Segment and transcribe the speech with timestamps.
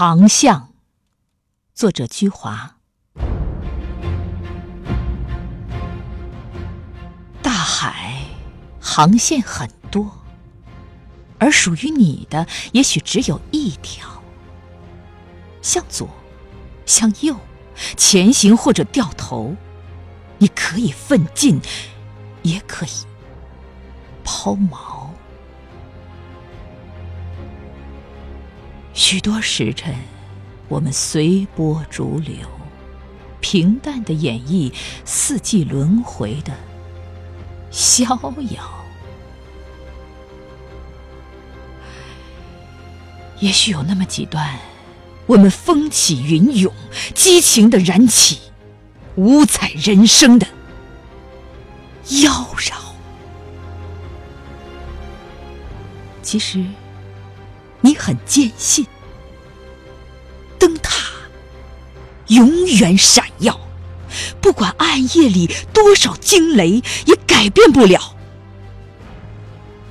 [0.00, 0.74] 航向，
[1.74, 2.76] 作者居华。
[7.42, 8.22] 大海
[8.80, 10.08] 航线很多，
[11.40, 14.22] 而属于你的也许只有一条。
[15.62, 16.08] 向左，
[16.86, 17.36] 向右，
[17.96, 19.56] 前行或者掉头，
[20.38, 21.60] 你可以奋进，
[22.44, 23.04] 也可以
[24.22, 24.87] 抛锚。
[28.98, 29.94] 许多时辰，
[30.66, 32.34] 我们随波逐流，
[33.40, 34.72] 平淡的演绎
[35.04, 36.52] 四季轮回的
[37.70, 38.04] 逍
[38.50, 38.84] 遥。
[43.38, 44.58] 也许有那么几段，
[45.26, 46.74] 我们风起云涌，
[47.14, 48.40] 激情的燃起，
[49.14, 50.46] 五彩人生的
[52.20, 52.72] 妖娆。
[56.20, 56.64] 其实。
[57.80, 58.86] 你很坚信，
[60.58, 61.04] 灯塔
[62.26, 63.58] 永远闪耀，
[64.40, 68.16] 不管暗夜里多少惊雷，也改变不了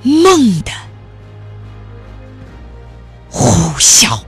[0.02, 0.70] 梦的
[3.30, 4.20] 呼啸。